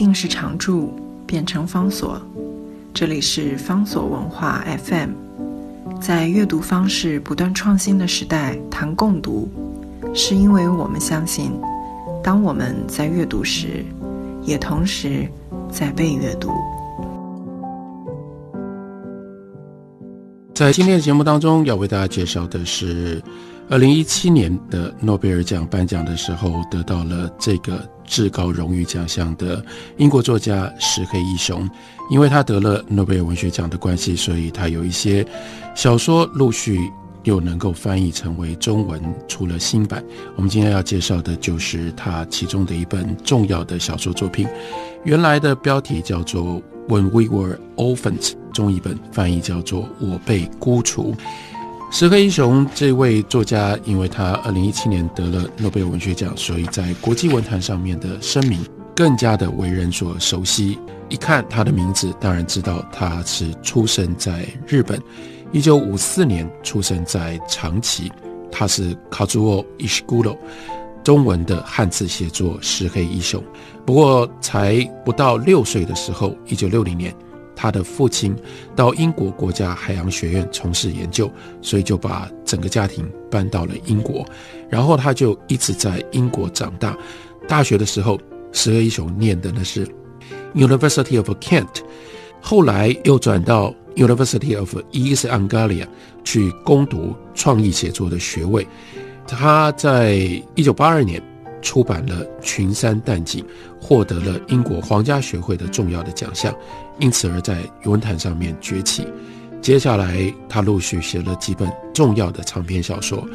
[0.00, 0.94] 定时常驻
[1.26, 2.18] 变成方所，
[2.94, 5.10] 这里是方所文化 FM。
[6.00, 9.46] 在阅读方式不断创新的时代，谈共读，
[10.14, 11.52] 是因为我们相信，
[12.24, 13.84] 当我们在阅读时，
[14.42, 15.28] 也同时
[15.70, 16.50] 在被阅读。
[20.54, 23.22] 在今天的节目当中，要为大家介绍的是，
[23.70, 29.64] 二零一七年的诺贝尔奖颁奖的时候，得到了这个至高荣誉奖项的
[29.96, 31.70] 英国作家石黑一雄。
[32.10, 35.24] 因为他得了诺贝尔文学奖的关系，所以他有一些
[35.76, 36.90] 小说陆续
[37.22, 40.04] 又能够翻译成为中文，出了新版。
[40.34, 44.48] 我们今天要介绍的就是他其中的一本重要的小说作品，
[45.04, 46.60] 原来的标题叫做。
[46.88, 51.14] When we were orphans，中译本翻译叫做“我被孤除”。
[51.92, 60.78] 石黑一雄这位作家，因为他二零一七年得了诺贝尔文学奖，所以在国际文坛上面的声名更加的为人所熟悉。
[61.08, 65.02] 一看他的名字，当然知道他是出生在日本，
[65.50, 68.10] 一九五四年出生在长崎，
[68.52, 70.38] 他是 Kazuo Ishiguro。
[71.02, 73.42] 中文的汉字写作石黑一雄，
[73.84, 77.12] 不过才不到六岁的时候，一九六零年，
[77.60, 78.34] 他的父亲
[78.74, 81.30] 到英国国家海洋学院从事研究，
[81.60, 84.24] 所以就把整个家庭搬到了英国，
[84.70, 86.96] 然后他就一直在英国长大。
[87.46, 88.18] 大学的时候，
[88.50, 89.86] 石黑一雄念的呢是
[90.54, 91.82] University of Kent，
[92.40, 95.86] 后来又转到 University of East Anglia
[96.24, 98.66] 去攻读创意写作的学位。
[99.26, 100.14] 他在
[100.54, 101.22] 一九八二年
[101.60, 103.44] 出版了《群山淡景》，
[103.80, 106.54] 获得了英国皇家学会的重要的奖项，
[106.98, 109.06] 因此而在文坛上面崛起。
[109.60, 113.18] 接下来，他陆续写了几本重要的长篇小说，《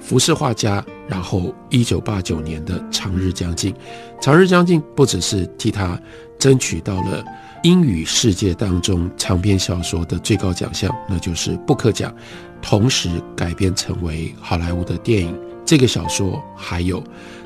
[0.00, 3.72] 浮世画家》，然后一九八九年的《长日将近》。
[4.20, 6.00] 《长日将近》不只是替他
[6.38, 7.22] 争取到了
[7.62, 12.14] 英语世界当中长篇小说的最高奖项，那就是布克奖。
[12.62, 15.38] 同时改编成为好莱坞的电影。
[15.64, 17.02] 这个小说还有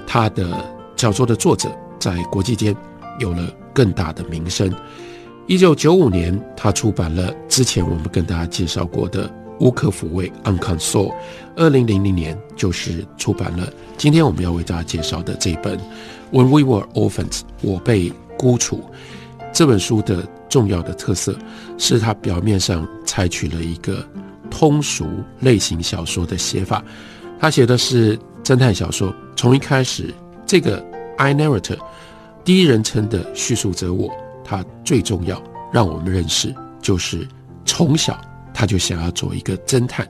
[0.06, 0.64] 他的
[0.96, 2.74] 小说的作者在国际间
[3.18, 4.72] 有了更大的名声。
[5.46, 9.28] 一九九五年，他出版了之前我们跟大家介绍过的
[9.58, 11.12] 《无可抚慰》（Unconsoled）。
[11.56, 15.78] 二零零零年，就是出版了今天我们要为大家介绍的这本
[16.32, 18.84] 《When We Were Orphans》（我被孤处）。
[19.52, 21.36] 这本书的重要的特色
[21.78, 24.06] 是，它表面上采取了一个。
[24.52, 25.06] 通俗
[25.38, 26.82] 类型小说的写法，
[27.38, 28.18] 他写的是
[28.50, 29.14] 侦探小说。
[29.36, 30.12] 从一开始，
[30.44, 30.84] 这个
[31.18, 31.78] I narrator
[32.44, 34.10] 第一人称的叙述者我，
[34.42, 35.40] 他最重要
[35.72, 36.52] 让我们认识，
[36.82, 37.24] 就是
[37.64, 38.20] 从小
[38.52, 40.04] 他就想要做一个侦探。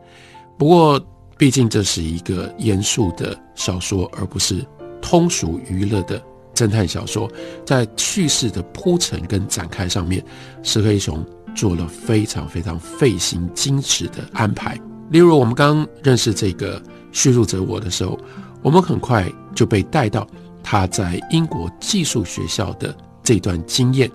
[0.57, 0.99] 不过，
[1.37, 4.65] 毕竟这是一个严肃的小说，而不是
[5.03, 6.19] 通俗娱乐的
[6.55, 7.31] 侦探小说。
[7.67, 10.25] 在叙事的铺陈跟展开上面，
[10.63, 11.23] 石黑雄。
[11.53, 14.79] 做了非常非常费心精致的安排。
[15.11, 16.81] 例如，我们刚认识这个
[17.13, 18.19] 叙述者我的时候，
[18.63, 20.27] 我们很快就被带到
[20.63, 24.11] 他在英国寄宿学校的这段经验。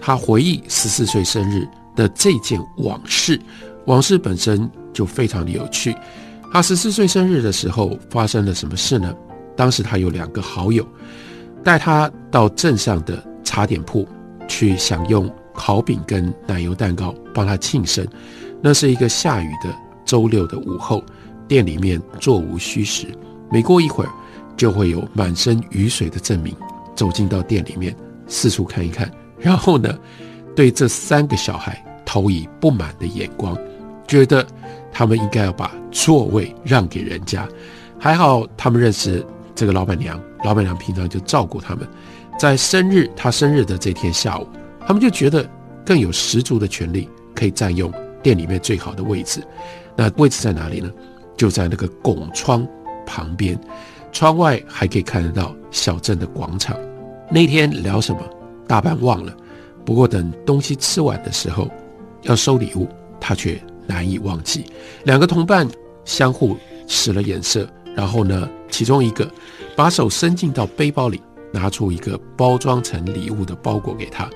[0.00, 3.40] 他回忆十四岁生日的这件往事，
[3.86, 5.94] 往事本身就非常的有趣。
[6.52, 9.12] 他十四岁生日的时候发生了什么事呢？
[9.56, 10.86] 当时他有两个好友
[11.64, 14.08] 带他到镇上的茶点铺
[14.46, 15.28] 去享用。
[15.54, 18.06] 烤饼跟奶油蛋糕帮他庆生，
[18.62, 19.74] 那是一个下雨的
[20.08, 21.04] 周六的午后，
[21.46, 23.08] 店里面座无虚席。
[23.50, 24.10] 没过一会儿，
[24.56, 26.56] 就会有满身雨水的证明
[26.96, 27.94] 走进到店里面，
[28.26, 29.94] 四处看一看，然后呢，
[30.56, 33.54] 对这三个小孩投以不满的眼光，
[34.06, 34.46] 觉得
[34.90, 37.46] 他们应该要把座位让给人家。
[37.98, 39.22] 还好他们认识
[39.54, 41.86] 这个老板娘，老板娘平常就照顾他们，
[42.38, 44.48] 在生日他生日的这天下午。
[44.86, 45.46] 他们就觉得
[45.84, 47.92] 更有十足的权利可以占用
[48.22, 49.42] 店里面最好的位置。
[49.98, 50.88] 那位置在哪里呢？
[51.36, 52.64] 就在那个拱窗
[53.04, 53.58] 旁边，
[54.12, 56.78] 窗外还可以看得到小镇的广场。
[57.28, 58.20] 那天聊什么，
[58.68, 59.36] 大半忘了。
[59.84, 61.68] 不过等东西吃完的时候，
[62.22, 62.86] 要收礼物，
[63.18, 64.66] 他却难以忘记。
[65.02, 65.68] 两个同伴
[66.04, 66.56] 相互
[66.86, 69.28] 使了眼色，然后呢，其中一个
[69.74, 71.20] 把手伸进到背包里，
[71.52, 74.30] 拿出一个包装成礼物的包裹给他。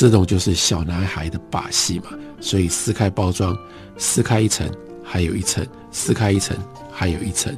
[0.00, 2.06] 这种就是小男孩的把戏嘛，
[2.40, 3.54] 所以撕开包装，
[3.98, 4.66] 撕开一层，
[5.04, 6.56] 还有一层，撕开一层，
[6.90, 7.54] 还有一层，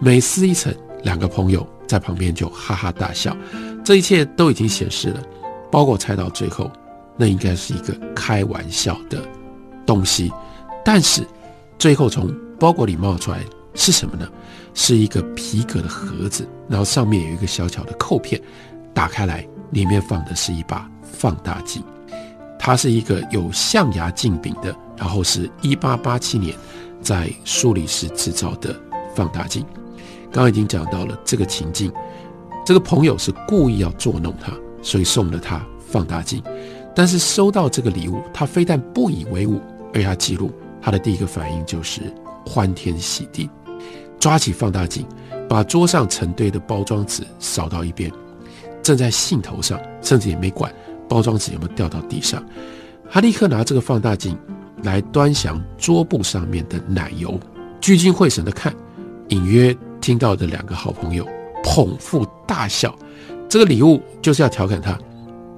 [0.00, 0.74] 每撕一层，
[1.04, 3.36] 两个朋友在旁边就哈哈大笑。
[3.84, 5.22] 这一切都已经显示了，
[5.70, 6.68] 包裹拆到最后，
[7.16, 9.22] 那应该是一个开玩笑的
[9.86, 10.32] 东西。
[10.84, 11.24] 但是
[11.78, 13.38] 最后从包裹里冒出来
[13.76, 14.28] 是什么呢？
[14.74, 18.42] 是一个皮革的盒子，然后上面有一个小巧的扣片，
[18.92, 19.46] 打开来。
[19.74, 21.82] 里面放的是一把放大镜，
[22.58, 26.56] 它是一个有象牙镜柄的，然后是一八八七年
[27.02, 28.74] 在苏黎世制造的
[29.14, 29.66] 放大镜。
[30.30, 31.92] 刚刚已经讲到了这个情境，
[32.64, 36.40] 这个朋友是故意要捉弄他，所以送了他放大镜。
[36.94, 39.60] 但是收到这个礼物，他非但不以为忤，
[39.92, 42.00] 而他记录他的第一个反应就是
[42.46, 43.50] 欢天喜地，
[44.20, 45.04] 抓起放大镜，
[45.48, 48.08] 把桌上成堆的包装纸扫到一边。
[48.84, 50.72] 正在兴头上，甚至也没管
[51.08, 52.44] 包装纸有没有掉到地上，
[53.10, 54.38] 他立刻拿这个放大镜
[54.82, 57.40] 来端详桌布上面的奶油，
[57.80, 58.72] 聚精会神的看，
[59.28, 61.26] 隐约听到的两个好朋友
[61.64, 62.94] 捧腹大笑。
[63.48, 64.98] 这个礼物就是要调侃他。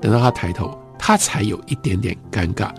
[0.00, 2.70] 等到他抬头，他才有一点点尴尬，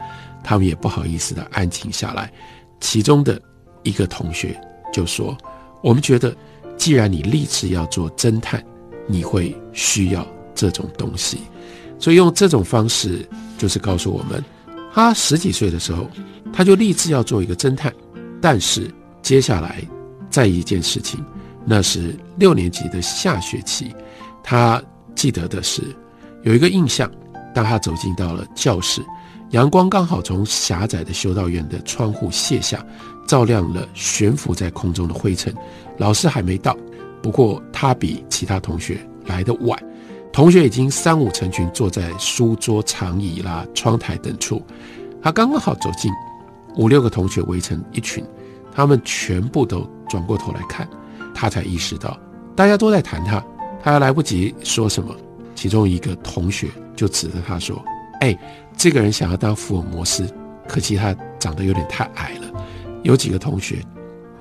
[0.44, 2.32] 他们也不好意思的安静下来。
[2.80, 3.42] 其中的
[3.84, 4.58] 一个同学
[4.94, 5.36] 就说
[5.82, 6.34] ：“我们觉得，
[6.78, 8.64] 既然你立志要做侦探，
[9.08, 10.26] 你会需要。”
[10.58, 11.38] 这种东西，
[12.00, 13.26] 所以用这种方式
[13.60, 14.44] 就是告诉我们，
[14.92, 16.10] 他十几岁的时候，
[16.52, 17.94] 他就立志要做一个侦探。
[18.42, 19.82] 但是接下来
[20.32, 21.24] 再一件事情，
[21.64, 23.94] 那是六年级的下学期，
[24.44, 24.82] 他
[25.16, 25.84] 记得的是
[26.42, 27.10] 有一个印象，
[27.54, 29.06] 当他走进到了教室，
[29.52, 32.84] 阳光刚好从狭窄的修道院的窗户卸下，
[33.28, 35.54] 照亮了悬浮在空中的灰尘。
[35.98, 36.76] 老师还没到，
[37.22, 39.78] 不过他比其他同学来的晚。
[40.38, 44.62] 同学已经三五成群坐在书桌、长椅啦、窗台等处，
[45.20, 46.12] 他刚刚好走近，
[46.76, 48.24] 五六个同学围成一群，
[48.72, 50.88] 他们全部都转过头来看，
[51.34, 52.16] 他才意识到
[52.56, 53.44] 大家都在谈他，
[53.82, 55.12] 他还来不及说什么，
[55.56, 57.84] 其中一个同学就指着他说
[58.22, 58.38] ：“哎，
[58.78, 60.32] 这个人想要当福尔摩斯，
[60.68, 62.64] 可惜他长得有点太矮了。”
[63.02, 63.84] 有几个同学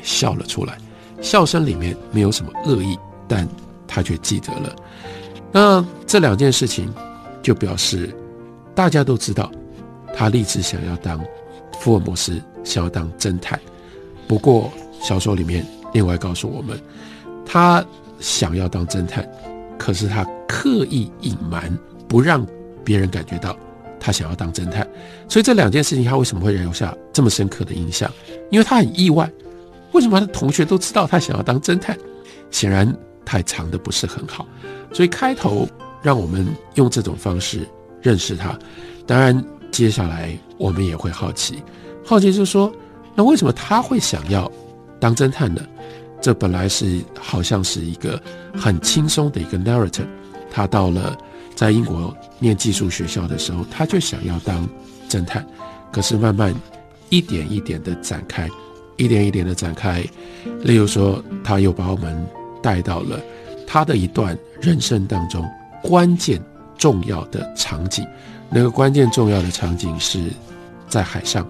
[0.02, 0.76] 笑了出来，
[1.22, 3.48] 笑声里面没有什么恶意，但
[3.88, 4.76] 他却记得了。
[5.58, 6.92] 那这两件事情，
[7.42, 8.14] 就表示
[8.74, 9.50] 大家都知道，
[10.14, 11.18] 他立志想要当
[11.80, 13.58] 福尔摩斯，想要当侦探。
[14.28, 14.70] 不过
[15.00, 16.78] 小说里面另外告诉我们，
[17.46, 17.82] 他
[18.20, 19.26] 想要当侦探，
[19.78, 21.74] 可是他刻意隐瞒，
[22.06, 22.46] 不让
[22.84, 23.56] 别人感觉到
[23.98, 24.86] 他想要当侦探。
[25.26, 28.12] 所以这两件事情，他为什么会留下这么深刻的印象？
[28.50, 29.26] 因为他很意外，
[29.92, 31.96] 为什么他的同学都知道他想要当侦探？
[32.50, 32.94] 显然
[33.26, 34.46] 太长的不是很好。
[34.92, 35.68] 所以开头
[36.00, 36.46] 让我们
[36.76, 37.68] 用这种方式
[38.00, 38.58] 认识他，
[39.06, 41.62] 当然接下来我们也会好奇，
[42.02, 42.72] 好奇就是说，
[43.14, 44.50] 那为什么他会想要
[44.98, 45.60] 当侦探呢？
[46.18, 48.20] 这本来是好像是一个
[48.56, 50.06] 很轻松的一个 narrative，
[50.50, 51.16] 他到了
[51.54, 54.66] 在英国念技术学校的时候，他就想要当
[55.10, 55.46] 侦探，
[55.92, 56.54] 可是慢慢
[57.10, 58.48] 一点一点的展开，
[58.96, 60.02] 一点一点的展开，
[60.62, 62.26] 例如说，他又把我们
[62.62, 63.20] 带到了。
[63.66, 65.44] 他的一段人生当中
[65.82, 66.40] 关键
[66.78, 68.06] 重要的场景，
[68.48, 70.30] 那个关键重要的场景是
[70.88, 71.44] 在海上，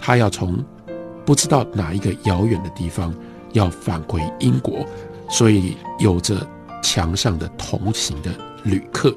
[0.00, 0.58] 他要从
[1.24, 3.14] 不知道哪一个遥远的地方
[3.52, 4.84] 要返回英国，
[5.28, 6.44] 所以有着
[6.82, 8.32] 墙上的同行的
[8.64, 9.14] 旅客，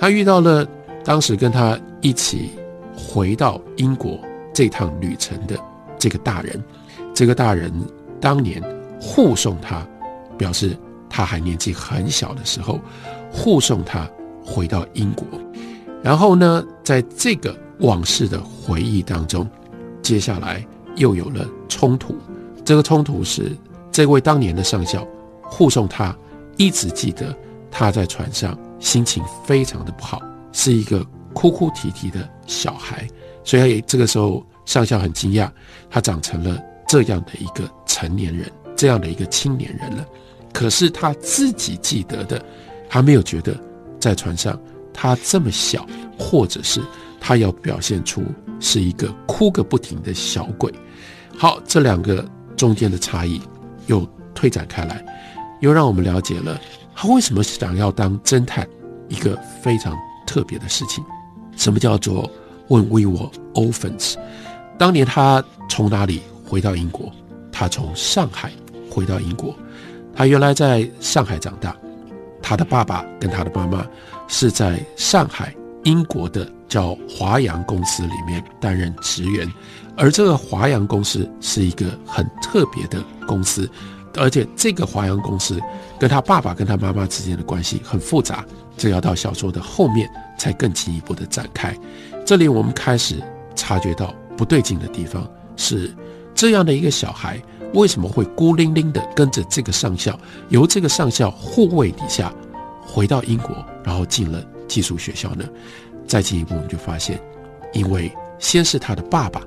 [0.00, 0.66] 他遇到了
[1.04, 2.50] 当时跟他一起
[2.96, 4.18] 回到英国
[4.54, 5.54] 这趟旅程的
[5.98, 6.64] 这个大人，
[7.14, 7.70] 这个大人
[8.20, 8.62] 当年
[8.98, 9.86] 护送他，
[10.38, 10.74] 表示。
[11.10, 12.78] 他还年纪很小的时候，
[13.32, 14.06] 护送他
[14.44, 15.26] 回到英国，
[16.02, 19.48] 然后呢，在这个往事的回忆当中，
[20.02, 20.62] 接下来
[20.96, 22.14] 又有了冲突。
[22.62, 23.56] 这个冲突是
[23.90, 25.08] 这位当年的上校
[25.42, 26.14] 护送他，
[26.58, 27.34] 一直记得
[27.70, 30.20] 他在船上心情非常的不好，
[30.52, 31.02] 是一个
[31.32, 33.08] 哭哭啼啼的小孩。
[33.42, 35.50] 所以这个时候上校很惊讶，
[35.88, 40.06] 他长成了这样的一个成年人，这样的一个青年人了。
[40.52, 42.42] 可是他自己记得的，
[42.88, 43.54] 他没有觉得
[44.00, 44.58] 在船上
[44.94, 45.84] 他这么小，
[46.18, 46.80] 或者是
[47.20, 48.22] 他要表现出
[48.60, 50.72] 是一个哭个不停的小鬼。
[51.36, 52.24] 好，这两个
[52.56, 53.40] 中间的差异
[53.88, 55.04] 又推展开来，
[55.60, 56.58] 又让我们了解了
[56.94, 58.66] 他为什么想要当侦探，
[59.08, 59.94] 一个非常
[60.26, 61.04] 特别的事情。
[61.56, 62.30] 什么叫做
[62.68, 64.14] 问 We were orphans？
[64.78, 67.12] 当年他从哪里回到英国？
[67.52, 68.52] 他从上海
[68.98, 69.54] 回到英国。
[70.14, 71.76] 他原来在上海长大，
[72.42, 73.86] 他的爸爸跟他的妈妈
[74.26, 79.48] 是在上海英国的叫华阳公司里面担任职员，
[79.96, 83.70] 而这个华阳公司是一个很特别的公司，
[84.16, 85.60] 而且这个华阳公司
[86.00, 88.44] 跟他爸爸跟他妈妈之间的关系很复杂，
[88.76, 91.72] 这要到小说的后面才更进一步的展开。
[92.26, 93.22] 这里我们开始
[93.54, 95.24] 察觉到不对劲的地方
[95.56, 95.94] 是
[96.34, 97.40] 这样的一个小孩。
[97.74, 102.32] 为什么会孤零零的跟着这个上校，由这个上校护卫底下
[102.82, 105.44] 回到英国，然后进了寄宿学校呢？
[106.06, 107.20] 再进一步，我们就发现，
[107.72, 109.42] 因为先是他的爸爸，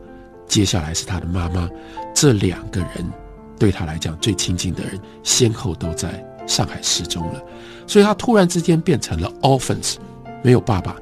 [0.48, 1.68] 接下来是他的妈妈，
[2.14, 3.12] 这两个人
[3.58, 7.42] 对他来讲最亲近的人，先后都在上海失踪了，
[7.88, 9.96] 所以他突然之间变成了 orphans，
[10.44, 10.96] 没有爸爸，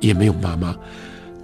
[0.00, 0.74] 也没有妈妈。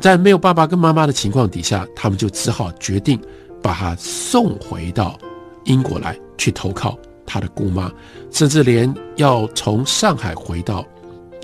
[0.01, 3.21] 在没有爸爸跟妈妈的情况底下，他们就只好决定
[3.63, 5.19] 把他送回到
[5.65, 7.91] 英国来去投靠他的姑妈，
[8.31, 10.85] 甚至连要从上海回到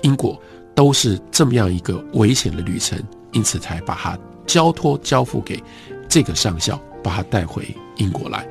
[0.01, 0.39] 英国
[0.75, 2.97] 都是这么样一个危险的旅程，
[3.31, 5.61] 因此才把他交托交付给
[6.09, 8.47] 这个上校，把他带回英国来。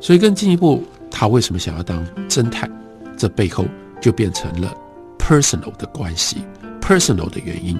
[0.00, 2.70] 所以更进一步，他为什么想要当侦探？
[3.16, 3.64] 这背后
[4.00, 4.72] 就变成了
[5.18, 6.36] personal 的关系
[6.80, 7.78] ，personal 的原因。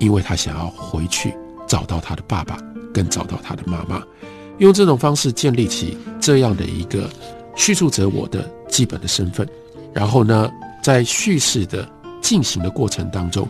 [0.00, 1.32] 因为他想要回去
[1.68, 2.58] 找到他的爸爸，
[2.92, 4.02] 跟找到他的妈妈，
[4.58, 7.08] 用这种方式建立起这样的一个
[7.56, 9.48] 叙述者我的基本的身份。
[9.92, 10.50] 然后呢，
[10.82, 11.88] 在叙事的
[12.20, 13.48] 进行的过程当中，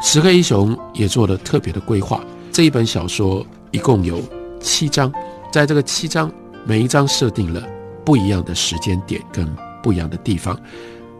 [0.00, 2.22] 石黑一雄也做了特别的规划。
[2.52, 4.20] 这一本小说一共有
[4.60, 5.12] 七章，
[5.52, 6.32] 在这个七章
[6.64, 7.62] 每一章设定了
[8.04, 9.46] 不一样的时间点跟
[9.82, 10.58] 不一样的地方。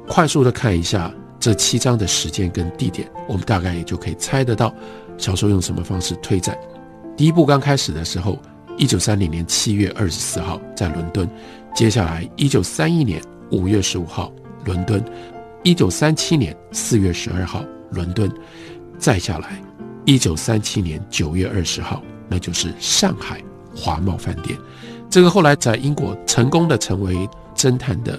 [0.06, 1.12] 快速的看一下。
[1.40, 4.74] 这七章的时间跟地点，我们大概也就可以猜得到，
[5.16, 6.58] 小说用什么方式推展。
[7.16, 8.36] 第一部刚开始的时候，
[8.78, 11.26] 一九三零年七月二十四号在伦敦；
[11.74, 13.20] 接下来一九三一年
[13.50, 14.32] 五月十五号
[14.64, 15.04] 伦敦，
[15.64, 18.32] 一九三七年四月十二号伦敦，
[18.96, 19.60] 再下来
[20.04, 23.42] 一九三七年九月二十号，那就是上海
[23.74, 24.56] 华茂饭店。
[25.10, 28.16] 这个后来在英国成功的成为侦探的。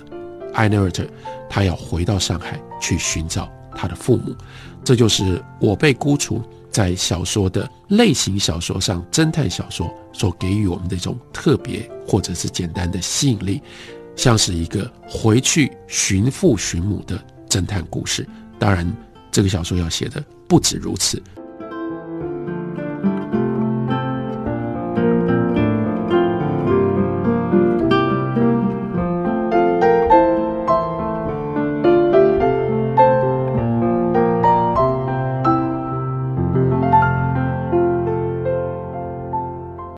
[0.53, 1.05] 艾内尔特，
[1.47, 4.35] 他要回到上海去寻找他的父母，
[4.83, 13.61] 这就是我被孤除在小说的类型小说上，侦探小说所给予我们的一种特别或者是简单的吸引力，
[14.15, 18.27] 像是一个回去寻父寻母的侦探故事。
[18.57, 18.85] 当然，
[19.31, 21.21] 这个小说要写的不止如此，